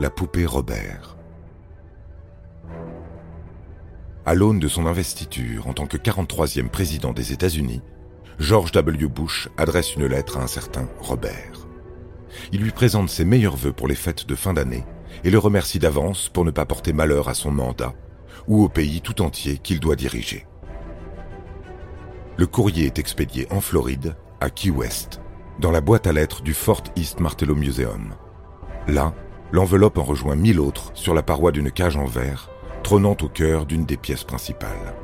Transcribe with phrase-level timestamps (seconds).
[0.00, 1.18] La poupée Robert.
[4.24, 7.82] À l'aune de son investiture en tant que 43e président des États-Unis,
[8.38, 9.08] George W.
[9.08, 11.66] Bush adresse une lettre à un certain Robert.
[12.50, 14.86] Il lui présente ses meilleurs voeux pour les fêtes de fin d'année
[15.22, 17.92] et le remercie d'avance pour ne pas porter malheur à son mandat
[18.48, 20.46] ou au pays tout entier qu'il doit diriger.
[22.38, 25.20] Le courrier est expédié en Floride, à Key West,
[25.58, 28.14] dans la boîte à lettres du Fort East Martello Museum.
[28.88, 29.12] Là,
[29.52, 32.50] L'enveloppe en rejoint mille autres sur la paroi d'une cage en verre,
[32.84, 34.94] trônant au cœur d'une des pièces principales.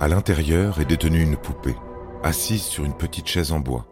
[0.00, 1.74] À l'intérieur est détenue une poupée,
[2.22, 3.86] assise sur une petite chaise en bois.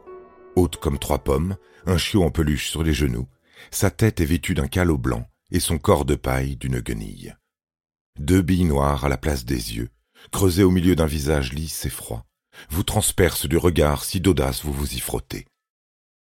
[0.55, 3.27] Haute comme trois pommes, un chiot en peluche sur les genoux,
[3.72, 7.34] sa tête est vêtue d'un calot blanc et son corps de paille d'une guenille.
[8.19, 9.91] Deux billes noires à la place des yeux,
[10.31, 12.25] creusées au milieu d'un visage lisse et froid,
[12.70, 15.47] vous transpercent du regard si d'audace vous vous y frottez.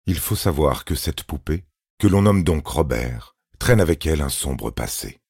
[0.06, 1.64] Il faut savoir que cette poupée,
[1.98, 5.20] que l'on nomme donc Robert, traîne avec elle un sombre passé.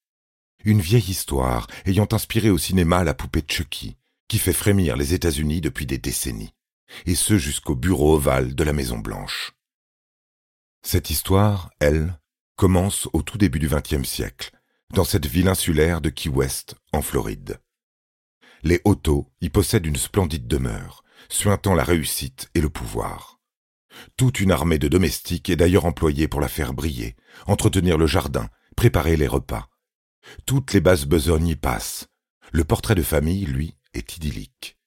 [0.65, 3.97] Une vieille histoire ayant inspiré au cinéma la poupée Chucky,
[4.29, 6.55] qui fait frémir les États-Unis depuis des décennies,
[7.07, 9.53] et ce jusqu'au bureau ovale de la Maison Blanche.
[10.83, 12.19] Cette histoire, elle,
[12.57, 14.51] commence au tout début du XXe siècle,
[14.93, 17.61] dans cette ville insulaire de Key West, en Floride.
[18.63, 23.36] Les Otto y possèdent une splendide demeure, suintant la réussite et le pouvoir.
[24.17, 28.49] Toute une armée de domestiques est d'ailleurs employée pour la faire briller, entretenir le jardin,
[28.77, 29.69] préparer les repas.
[30.45, 32.09] Toutes les basses besognes y passent.
[32.53, 34.79] Le portrait de famille, lui, est idyllique.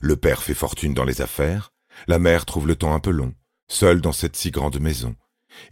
[0.00, 1.72] Le père fait fortune dans les affaires,
[2.06, 3.34] la mère trouve le temps un peu long,
[3.68, 5.14] seule dans cette si grande maison,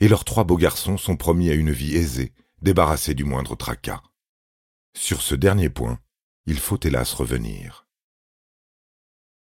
[0.01, 4.03] et leurs trois beaux garçons sont promis à une vie aisée, débarrassés du moindre tracas.
[4.95, 5.99] Sur ce dernier point,
[6.47, 7.87] il faut hélas revenir.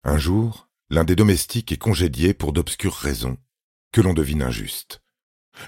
[0.02, 3.38] Un jour, L'un des domestiques est congédié pour d'obscures raisons,
[3.92, 5.02] que l'on devine injustes.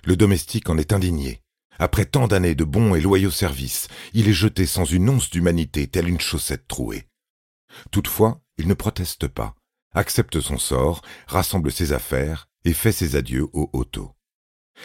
[0.05, 1.43] Le domestique en est indigné.
[1.81, 5.89] Après tant d'années de bons et loyaux services, il est jeté sans une once d'humanité
[5.89, 7.09] telle une chaussette trouée.
[7.91, 9.57] Toutefois, il ne proteste pas,
[9.93, 14.15] accepte son sort, rassemble ses affaires et fait ses adieux au Otto.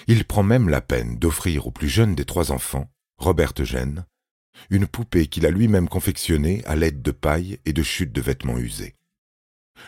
[0.07, 4.05] Il prend même la peine d'offrir au plus jeune des trois enfants, Robert Eugène,
[4.71, 8.57] une poupée qu'il a lui-même confectionnée à l'aide de paille et de chutes de vêtements
[8.57, 8.95] usés.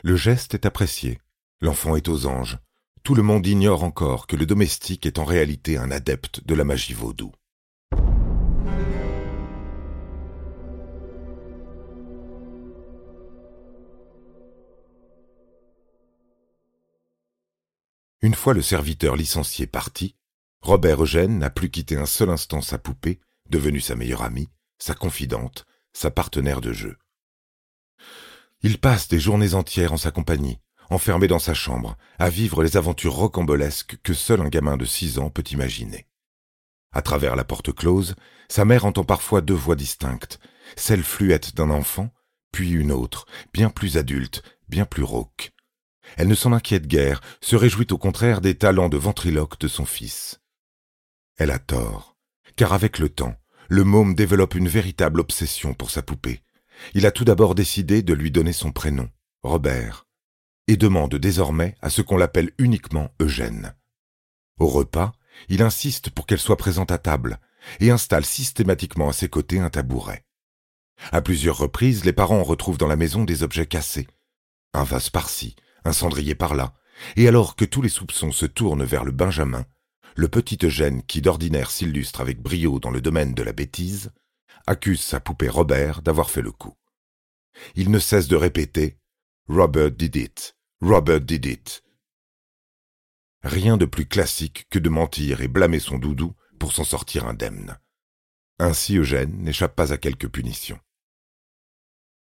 [0.03, 1.19] Le geste est apprécié.
[1.62, 2.59] L'enfant est aux anges.
[3.03, 6.63] Tout le monde ignore encore que le domestique est en réalité un adepte de la
[6.63, 7.31] magie vaudou.
[18.22, 20.16] Une fois le serviteur licencié parti,
[20.62, 23.19] Robert Eugène n'a plus quitté un seul instant sa poupée,
[23.50, 26.97] devenue sa meilleure amie, sa confidente, sa partenaire de jeu.
[28.66, 30.58] Il passe des journées entières en sa compagnie,
[30.90, 35.20] enfermé dans sa chambre, à vivre les aventures rocambolesques que seul un gamin de six
[35.20, 36.08] ans peut imaginer.
[36.92, 38.16] À travers la porte close,
[38.50, 40.40] sa mère entend parfois deux voix distinctes,
[40.76, 42.09] celle fluette d'un enfant,
[42.52, 45.52] puis une autre, bien plus adulte, bien plus rauque.
[46.18, 49.86] Elle ne s'en inquiète guère, se réjouit au contraire des talents de ventriloque de son
[49.86, 50.42] fils.
[51.38, 52.18] Elle a tort,
[52.56, 53.36] car avec le temps,
[53.70, 56.42] le môme développe une véritable obsession pour sa poupée,
[56.94, 59.09] il a tout d'abord décidé de lui donner son prénom,
[59.44, 60.08] Robert,
[60.68, 63.75] et demande désormais à ce qu'on l'appelle uniquement Eugène.
[64.59, 65.14] Au repas,
[65.49, 67.40] il insiste pour qu'elle soit présente à table
[67.79, 70.23] et installe systématiquement à ses côtés un tabouret.
[71.11, 74.08] À plusieurs reprises, les parents retrouvent dans la maison des objets cassés,
[74.73, 76.73] un vase par-ci, un cendrier par-là,
[77.17, 79.66] et alors que tous les soupçons se tournent vers le Benjamin,
[80.16, 84.11] le petit Eugène qui d'ordinaire s'illustre avec brio dans le domaine de la bêtise,
[84.67, 86.76] accuse sa poupée Robert d'avoir fait le coup.
[87.76, 88.97] Il ne cesse de répéter
[89.47, 91.84] Robert did it, Robert did it.
[93.44, 97.78] Rien de plus classique que de mentir et blâmer son doudou pour s'en sortir indemne.
[98.58, 100.79] Ainsi Eugène n'échappe pas à quelque punition.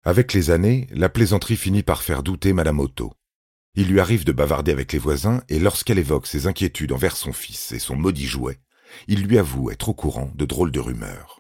[0.03, 3.13] Avec les années, la plaisanterie finit par faire douter Madame Otto.
[3.75, 7.33] Il lui arrive de bavarder avec les voisins, et lorsqu'elle évoque ses inquiétudes envers son
[7.33, 8.59] fils et son maudit jouet,
[9.07, 11.38] il lui avoue être au courant de drôles de rumeurs.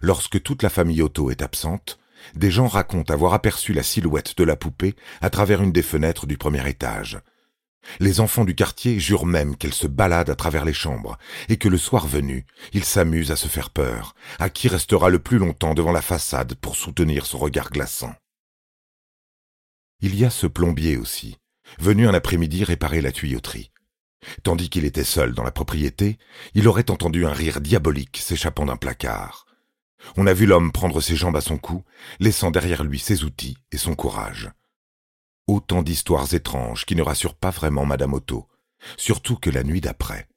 [0.00, 1.98] Lorsque toute la famille Otto est absente,
[2.34, 6.26] des gens racontent avoir aperçu la silhouette de la poupée à travers une des fenêtres
[6.26, 7.18] du premier étage.
[8.00, 11.68] Les enfants du quartier jurent même qu'elle se balade à travers les chambres, et que
[11.68, 15.74] le soir venu, ils s'amusent à se faire peur, à qui restera le plus longtemps
[15.74, 18.14] devant la façade pour soutenir son regard glaçant.
[20.00, 21.36] Il y a ce plombier aussi,
[21.78, 23.70] venu un après-midi réparer la tuyauterie.
[24.42, 26.18] Tandis qu'il était seul dans la propriété,
[26.54, 29.46] il aurait entendu un rire diabolique s'échappant d'un placard.
[30.16, 31.82] On a vu l'homme prendre ses jambes à son cou,
[32.20, 34.50] laissant derrière lui ses outils et son courage.
[35.46, 38.48] Autant d'histoires étranges qui ne rassurent pas vraiment Madame Otto,
[38.96, 40.28] surtout que la nuit d'après,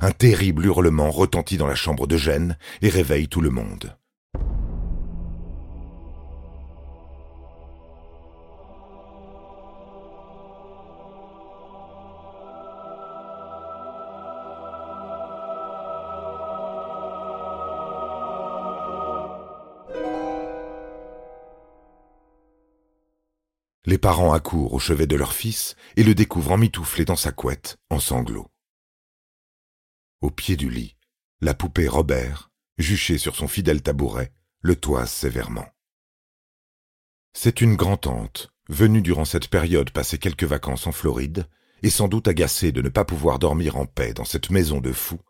[0.00, 3.96] un terrible hurlement retentit dans la chambre de Gênes et réveille tout le monde.
[23.88, 27.78] Les parents accourent au chevet de leur fils et le découvrent emmitouflé dans sa couette,
[27.88, 28.50] en sanglots.
[30.20, 30.96] Au pied du lit,
[31.40, 35.68] la poupée Robert, juchée sur son fidèle tabouret, le toise sévèrement.
[37.32, 41.46] C'est une grand-tante, venue durant cette période passer quelques vacances en Floride,
[41.84, 44.92] et sans doute agacée de ne pas pouvoir dormir en paix dans cette maison de
[44.92, 45.20] fous,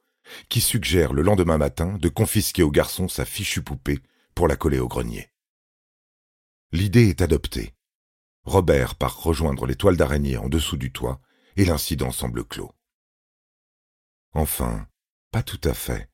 [0.48, 3.98] qui suggère le lendemain matin de confisquer au garçon sa fichue poupée
[4.34, 5.28] pour la coller au grenier.
[6.72, 7.75] L'idée est adoptée,
[8.46, 11.20] Robert part rejoindre les toiles d'araignée en dessous du toit,
[11.56, 12.72] et l'incident semble clos.
[14.34, 14.86] Enfin,
[15.32, 16.08] pas tout à fait.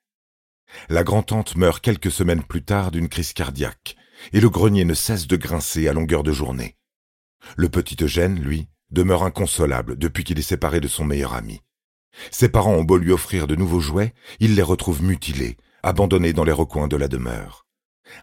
[0.88, 3.96] La grand-tante meurt quelques semaines plus tard d'une crise cardiaque,
[4.32, 6.76] et le grenier ne cesse de grincer à longueur de journée.
[7.56, 11.60] Le petit Eugène, lui, demeure inconsolable depuis qu'il est séparé de son meilleur ami.
[12.30, 16.44] Ses parents ont beau lui offrir de nouveaux jouets, il les retrouve mutilés, abandonnés dans
[16.44, 17.66] les recoins de la demeure.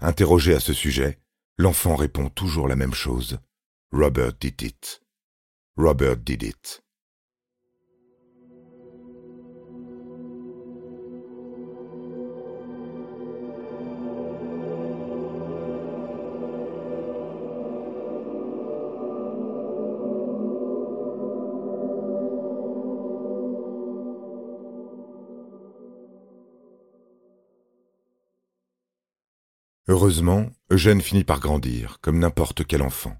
[0.01, 1.19] Interrogé à ce sujet,
[1.57, 3.39] l'enfant répond toujours la même chose.
[3.91, 5.01] Robert did it.
[5.75, 6.83] Robert did it.
[29.87, 33.17] Heureusement, Eugène finit par grandir, comme n'importe quel enfant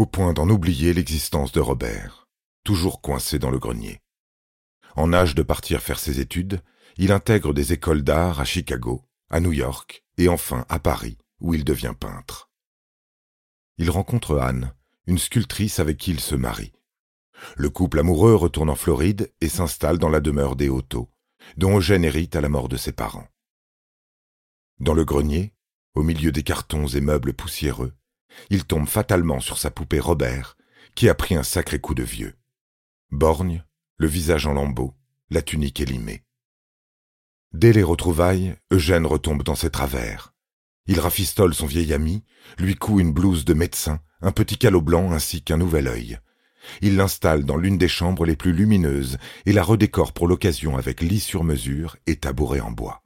[0.00, 2.26] au point d'en oublier l'existence de Robert,
[2.64, 4.00] toujours coincé dans le grenier.
[4.96, 6.62] En âge de partir faire ses études,
[6.96, 11.52] il intègre des écoles d'art à Chicago, à New York et enfin à Paris, où
[11.52, 12.48] il devient peintre.
[13.76, 14.72] Il rencontre Anne,
[15.06, 16.72] une sculptrice avec qui il se marie.
[17.58, 21.10] Le couple amoureux retourne en Floride et s'installe dans la demeure des Otto,
[21.58, 23.28] dont Eugène hérite à la mort de ses parents.
[24.78, 25.52] Dans le grenier,
[25.92, 27.92] au milieu des cartons et meubles poussiéreux,
[28.50, 30.56] il tombe fatalement sur sa poupée Robert,
[30.94, 32.36] qui a pris un sacré coup de vieux.
[33.10, 33.64] Borgne,
[33.96, 34.94] le visage en lambeaux,
[35.30, 36.24] la tunique élimée.
[37.52, 40.34] Dès les retrouvailles, Eugène retombe dans ses travers.
[40.86, 42.24] Il rafistole son vieil ami,
[42.58, 46.18] lui coud une blouse de médecin, un petit calot blanc ainsi qu'un nouvel œil.
[46.82, 51.00] Il l'installe dans l'une des chambres les plus lumineuses et la redécore pour l'occasion avec
[51.00, 53.02] lit sur mesure et tabouret en bois.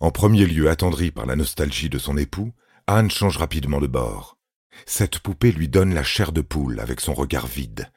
[0.00, 2.52] En premier lieu attendri par la nostalgie de son époux,
[2.90, 4.38] Anne change rapidement de bord.
[4.86, 7.92] Cette poupée lui donne la chair de poule avec son regard vide.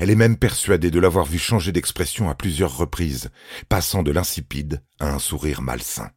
[0.00, 3.30] Elle est même persuadée de l'avoir vu changer d'expression à plusieurs reprises,
[3.68, 6.10] passant de l'insipide à un sourire malsain.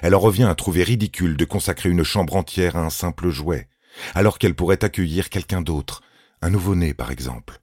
[0.00, 3.68] Elle en revient à trouver ridicule de consacrer une chambre entière à un simple jouet,
[4.14, 6.02] alors qu'elle pourrait accueillir quelqu'un d'autre,
[6.40, 7.60] un nouveau-né par exemple.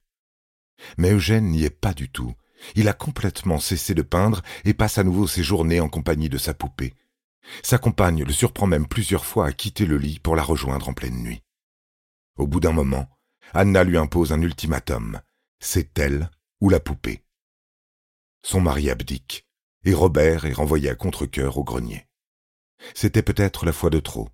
[0.98, 2.36] Mais Eugène n'y est pas du tout.
[2.76, 6.38] Il a complètement cessé de peindre et passe à nouveau ses journées en compagnie de
[6.38, 6.94] sa poupée,
[7.64, 10.94] sa compagne le surprend même plusieurs fois à quitter le lit pour la rejoindre en
[10.94, 11.44] pleine nuit.
[12.38, 13.08] Au bout d'un moment,
[13.54, 15.22] Anna lui impose un ultimatum.
[15.60, 17.24] C'est elle ou la poupée.
[18.44, 19.48] Son mari abdique,
[19.84, 22.08] et Robert est renvoyé à contre-cœur au grenier.
[22.94, 24.30] C'était peut-être la fois de trop.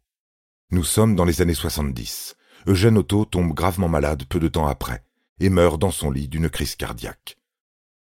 [0.71, 2.35] Nous sommes dans les années 70.
[2.67, 5.03] Eugène Otto tombe gravement malade peu de temps après,
[5.39, 7.37] et meurt dans son lit d'une crise cardiaque.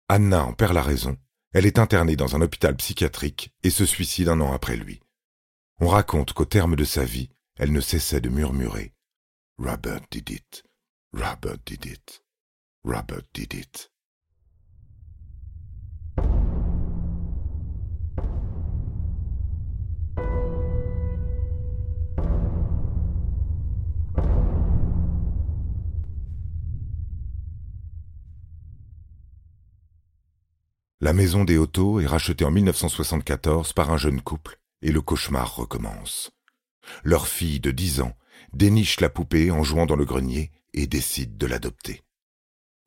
[0.08, 1.16] Anna en perd la raison
[1.52, 5.00] elle est internée dans un hôpital psychiatrique et se suicide un an après lui.
[5.80, 8.94] On raconte qu'au terme de sa vie, elle ne cessait de murmurer
[9.58, 10.64] Robert did it,
[11.12, 12.24] Robert did it,
[12.84, 13.91] Robert did it.
[31.12, 35.56] La maison des Otto est rachetée en 1974 par un jeune couple et le cauchemar
[35.56, 36.30] recommence.
[37.04, 38.16] Leur fille de dix ans
[38.54, 42.02] déniche la poupée en jouant dans le grenier et décide de l'adopter.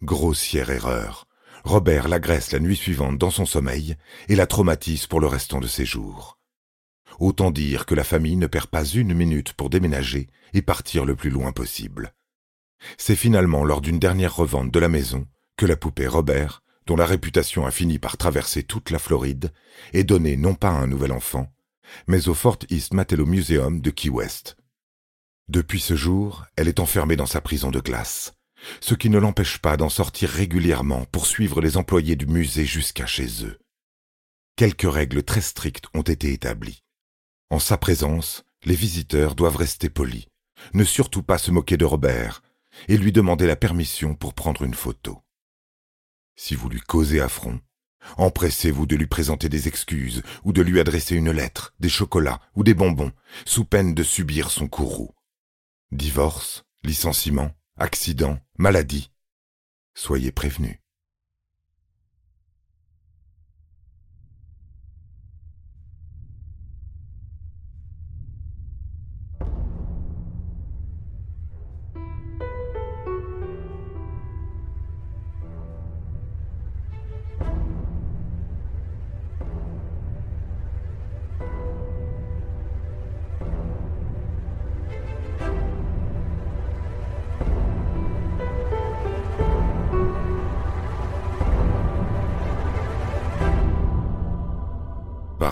[0.01, 1.27] Grossière erreur.
[1.65, 3.95] Robert l'agresse la nuit suivante dans son sommeil
[4.27, 6.39] et la traumatise pour le restant de ses jours.
[7.19, 11.15] Autant dire que la famille ne perd pas une minute pour déménager et partir le
[11.15, 12.15] plus loin possible.
[12.97, 15.27] C'est finalement lors d'une dernière revente de la maison
[15.57, 19.51] que la poupée Robert, dont la réputation a fini par traverser toute la Floride,
[19.93, 21.51] est donnée non pas à un nouvel enfant,
[22.07, 24.57] mais au Fort East Matello Museum de Key West.
[25.47, 28.33] Depuis ce jour, elle est enfermée dans sa prison de glace,
[28.81, 33.05] ce qui ne l'empêche pas d'en sortir régulièrement pour suivre les employés du musée jusqu'à
[33.05, 33.59] chez eux.
[34.55, 36.83] Quelques règles très strictes ont été établies.
[37.49, 40.25] En sa présence, les visiteurs doivent rester polis,
[40.73, 42.41] ne surtout pas se moquer de Robert,
[42.87, 45.21] et lui demander la permission pour prendre une photo.
[46.35, 47.59] Si vous lui causez affront,
[48.17, 52.63] empressez-vous de lui présenter des excuses ou de lui adresser une lettre, des chocolats ou
[52.63, 53.11] des bonbons,
[53.45, 55.13] sous peine de subir son courroux.
[55.91, 59.11] Divorce, licenciement, accident, maladie.
[59.93, 60.77] Soyez prévenus.